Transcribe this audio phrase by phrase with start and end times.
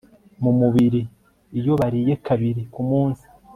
[0.41, 1.01] mu mubiri
[1.57, 3.25] iyo bariye kabiri ku munsi